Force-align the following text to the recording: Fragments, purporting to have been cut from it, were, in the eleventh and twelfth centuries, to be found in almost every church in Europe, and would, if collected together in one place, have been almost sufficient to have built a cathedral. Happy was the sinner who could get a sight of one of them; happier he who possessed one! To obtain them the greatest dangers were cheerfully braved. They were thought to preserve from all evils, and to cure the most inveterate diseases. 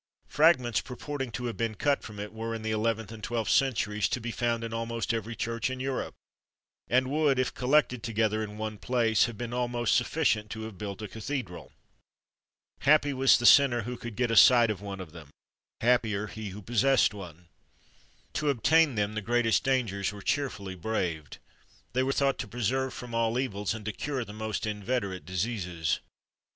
Fragments, 0.27 0.81
purporting 0.81 1.31
to 1.33 1.45
have 1.45 1.57
been 1.57 1.75
cut 1.75 2.01
from 2.01 2.19
it, 2.19 2.33
were, 2.33 2.55
in 2.55 2.63
the 2.63 2.71
eleventh 2.71 3.11
and 3.11 3.23
twelfth 3.23 3.51
centuries, 3.51 4.09
to 4.09 4.19
be 4.19 4.31
found 4.31 4.63
in 4.63 4.73
almost 4.73 5.13
every 5.13 5.35
church 5.35 5.69
in 5.69 5.79
Europe, 5.79 6.15
and 6.87 7.07
would, 7.11 7.37
if 7.37 7.53
collected 7.53 8.01
together 8.01 8.41
in 8.43 8.57
one 8.57 8.79
place, 8.79 9.25
have 9.25 9.37
been 9.37 9.53
almost 9.53 9.93
sufficient 9.95 10.49
to 10.49 10.61
have 10.63 10.79
built 10.79 11.03
a 11.03 11.07
cathedral. 11.07 11.71
Happy 12.79 13.13
was 13.13 13.37
the 13.37 13.45
sinner 13.45 13.83
who 13.83 13.95
could 13.95 14.15
get 14.15 14.31
a 14.31 14.35
sight 14.35 14.71
of 14.71 14.81
one 14.81 14.99
of 14.99 15.11
them; 15.11 15.29
happier 15.81 16.25
he 16.25 16.49
who 16.49 16.63
possessed 16.63 17.13
one! 17.13 17.47
To 18.33 18.49
obtain 18.49 18.95
them 18.95 19.13
the 19.13 19.21
greatest 19.21 19.63
dangers 19.63 20.11
were 20.11 20.23
cheerfully 20.23 20.73
braved. 20.73 21.37
They 21.93 22.01
were 22.01 22.11
thought 22.11 22.39
to 22.39 22.47
preserve 22.47 22.91
from 22.91 23.13
all 23.13 23.37
evils, 23.37 23.75
and 23.75 23.85
to 23.85 23.91
cure 23.91 24.25
the 24.25 24.33
most 24.33 24.65
inveterate 24.65 25.27
diseases. 25.27 25.99